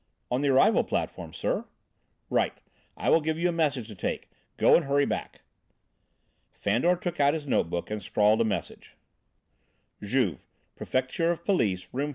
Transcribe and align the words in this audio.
"On 0.31 0.41
the 0.41 0.49
arrival 0.49 0.83
platform, 0.83 1.31
sir." 1.31 1.65
"Right. 2.31 2.55
I 2.97 3.11
will 3.11 3.21
give 3.21 3.37
you 3.37 3.49
a 3.49 3.51
message 3.51 3.87
to 3.89 3.93
take; 3.93 4.31
go 4.57 4.75
and 4.75 4.85
hurry 4.85 5.05
back." 5.05 5.41
Fandor 6.51 6.95
took 6.95 7.19
out 7.19 7.35
his 7.35 7.45
note 7.45 7.69
book 7.69 7.91
and 7.91 8.01
scrawled 8.01 8.41
a 8.41 8.43
message: 8.43 8.95
"Juve, 10.01 10.47
Prefecture 10.75 11.29
of 11.29 11.45
Police, 11.45 11.83
Room 11.93 12.07
44. 12.07 12.09